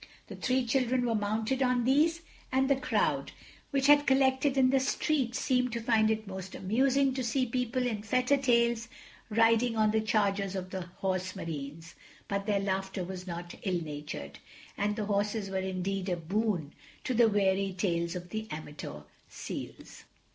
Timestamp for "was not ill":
13.03-13.81